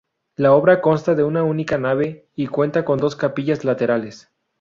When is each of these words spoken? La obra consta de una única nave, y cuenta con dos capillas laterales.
La 0.35 0.53
obra 0.53 0.81
consta 0.81 1.13
de 1.13 1.23
una 1.23 1.43
única 1.43 1.77
nave, 1.77 2.25
y 2.35 2.47
cuenta 2.47 2.83
con 2.85 2.97
dos 2.97 3.15
capillas 3.15 3.63
laterales. 3.63 4.31